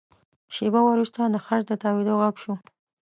[0.55, 2.53] شېبه وروسته د څرخ د تاوېدو غږ شو.